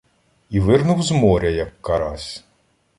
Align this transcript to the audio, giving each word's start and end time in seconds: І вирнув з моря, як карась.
І 0.49 0.59
вирнув 0.59 1.03
з 1.03 1.11
моря, 1.11 1.49
як 1.49 1.81
карась. 1.81 2.43